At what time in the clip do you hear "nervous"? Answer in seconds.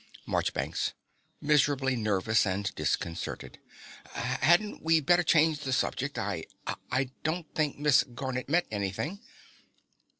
1.95-2.43